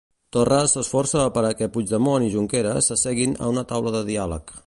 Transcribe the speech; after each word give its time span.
Torra 0.35 0.55
s'esforça 0.71 1.25
per 1.35 1.43
a 1.49 1.51
que 1.59 1.67
Puigdemont 1.75 2.25
i 2.27 2.31
Junqueras 2.37 2.89
s'asseguin 2.91 3.39
a 3.49 3.53
la 3.59 3.67
taula 3.73 3.93
de 3.97 4.05
diàleg. 4.13 4.59